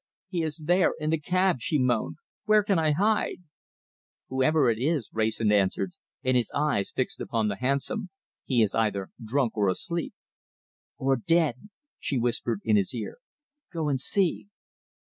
[0.29, 2.15] "He is there in the cab," she moaned.
[2.45, 3.43] "Where can I hide?"
[4.29, 5.93] "Whoever it is," Wrayson answered,
[6.23, 8.09] with his eyes fixed upon the hansom,
[8.43, 10.15] "he is either drunk or asleep."
[10.97, 11.69] "Or dead!"
[11.99, 13.19] she whispered in his ear.
[13.71, 14.47] "Go and see!"